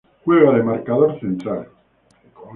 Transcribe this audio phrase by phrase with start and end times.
[0.25, 1.69] Juega de marcador central.